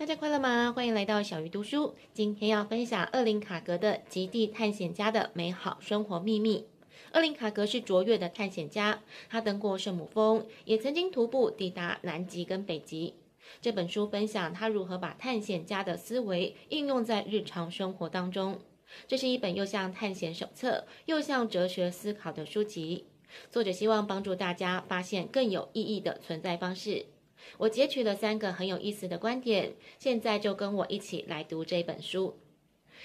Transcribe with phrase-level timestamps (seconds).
[0.00, 0.72] 大家快乐吗？
[0.74, 1.94] 欢迎来到小鱼读书。
[2.14, 6.60] 今天要分享厄林卡格的《极地探险家的美好生活秘密》。
[7.12, 13.12] 厄林卡格是卓越的探险家，他登过圣母峰，也曾经徒步抵达南极跟北极。
[13.60, 18.58] 这本书分享他如何把探险家的思维应用在日常生活当中。
[19.06, 23.04] 这是一本又像探险手册，又像哲学思考的书籍。
[23.50, 27.04] 作者希望帮助大家发现更有意义的存在方式。
[27.58, 32.38] 我截取了三个很有意思的观点，现在就跟我一起来读这本书。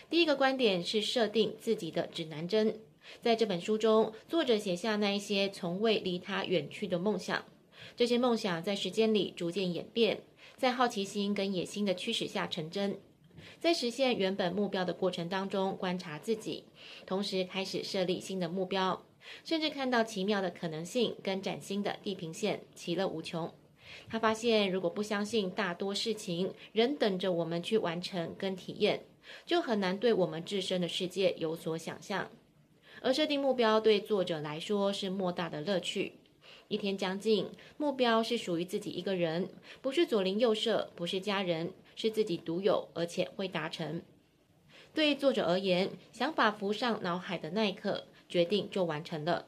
[0.10, 2.80] 第一个观点是设定自己的指南针。
[3.22, 7.46] 在这本书中，作者写下那一些从未离他远去的梦想，
[7.96, 10.22] 这些梦想在时间里逐渐演变，
[10.58, 12.98] 在好奇心跟野心的驱使下成真。
[13.60, 16.66] 在实现原本目标的过程当中，观察自己，
[17.06, 19.06] 同时开始设立新的目标，
[19.44, 23.54] 甚至看到奇妙的可能性跟崭新的地平线，其乐无穷。
[24.10, 29.06] 他发现，如果不相信大多事情仍等着我们去完成跟体验，
[29.46, 32.30] 就很难对我们自身的世界有所想象。
[33.02, 36.14] 而设定目标对作者来说是莫大的乐趣。
[36.68, 39.48] 一天将近，目标是属于自己一个人，
[39.82, 44.02] 不是左邻右舍，不是家人，是自己独有，而且会达成。
[44.94, 49.46] 对作者而言，想法浮上脑海的那一刻，决定就完成了。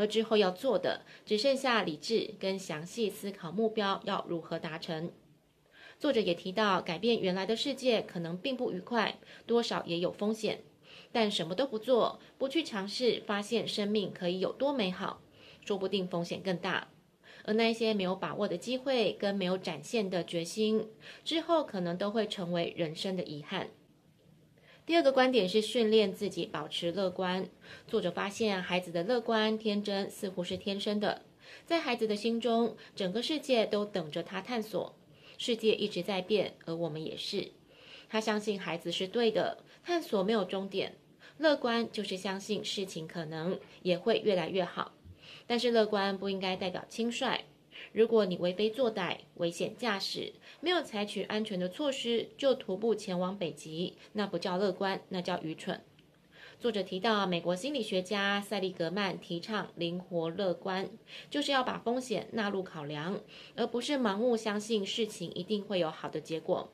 [0.00, 5.12] 而之后要做的，只剩下理智跟详细思考目标要如何达成。
[5.98, 10.62] 作者也提到，改变原来的世界可能并不愉快，多少也有风险。
[11.12, 15.20] 但什么都不做，不去尝试，发现生命可以有多美好，
[15.66, 16.88] 说不定风险更大。
[17.44, 20.88] 而那些没有把握的机会跟没有展现的决心，
[21.22, 23.68] 之后可能都会成为人生的遗憾。
[24.86, 27.48] 第二个观点是训练自己保持乐观。
[27.86, 31.22] 作者发现，孩子的乐观天真似乎是天生的，
[31.64, 34.96] 在孩子的心中，整个世界都等着他探索。
[35.38, 37.52] 世界一直在变，而我们也是。
[38.08, 40.96] 他相信孩子是对的，探索没有终点。
[41.38, 44.92] 乐观就是相信事情可能也会越来越好，
[45.46, 47.44] 但是乐观不应该代表轻率。
[47.92, 55.80] 如果你为非作歹、危险驾驶，没有采取安全的措施就徒步前往北极，那不叫乐观，那叫愚蠢。
[56.58, 60.90] 作者提到，美国心理学家塞利格曼提倡灵活乐观，
[61.30, 63.20] 就是要把风险纳入考量，
[63.56, 66.70] 而不是盲目相信事情一定会有好的结果。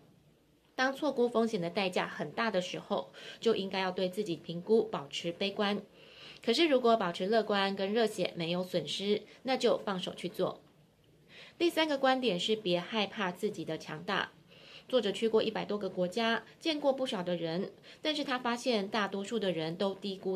[0.75, 5.81] 当错估风险的代价很大的时候，就应该要对自己评估保持悲观。
[6.45, 10.61] 可是如果保持乐观跟热血没有损失，那就放手去做。
[11.59, 14.33] 第三个观点是别害怕自己的强大。
[14.87, 17.73] 作者去过一百多个国家，见过不少的人，
[18.03, 20.35] 但是他发现大多数的人都低估